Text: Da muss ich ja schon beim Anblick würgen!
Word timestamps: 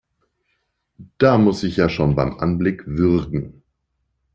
Da 1.19 1.37
muss 1.37 1.61
ich 1.61 1.77
ja 1.77 1.87
schon 1.87 2.15
beim 2.15 2.39
Anblick 2.39 2.87
würgen! 2.87 3.61